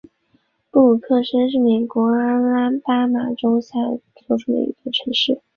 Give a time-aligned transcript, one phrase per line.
[0.71, 3.77] 布鲁克山是美国阿拉巴马州下
[4.27, 5.39] 属的一座城市。